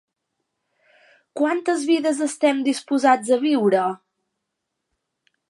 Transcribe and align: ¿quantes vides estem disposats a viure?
¿quantes 1.39 1.83
vides 1.89 2.23
estem 2.29 2.65
disposats 2.69 3.31
a 3.37 3.41
viure? 3.45 3.85